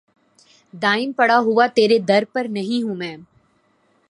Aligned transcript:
دائم 0.73 1.11
پڑا 1.11 1.37
ہوا 1.39 1.65
تیرے 1.75 1.97
در 1.99 2.23
پر 2.33 2.45
نہیں 2.49 2.83
ہوں 2.83 2.95
میں 2.95 3.15